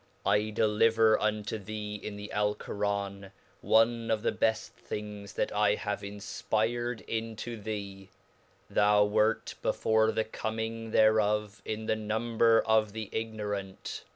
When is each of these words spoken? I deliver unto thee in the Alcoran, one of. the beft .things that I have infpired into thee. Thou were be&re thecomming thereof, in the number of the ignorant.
I 0.25 0.49
deliver 0.49 1.19
unto 1.19 1.59
thee 1.59 1.93
in 1.93 2.15
the 2.15 2.31
Alcoran, 2.31 3.31
one 3.61 4.09
of. 4.09 4.23
the 4.23 4.31
beft 4.31 4.71
.things 4.71 5.33
that 5.33 5.51
I 5.51 5.75
have 5.75 6.01
infpired 6.01 7.01
into 7.01 7.55
thee. 7.55 8.09
Thou 8.67 9.05
were 9.05 9.39
be&re 9.61 9.71
thecomming 9.71 10.91
thereof, 10.91 11.61
in 11.65 11.85
the 11.85 11.95
number 11.95 12.61
of 12.65 12.93
the 12.93 13.09
ignorant. 13.11 14.03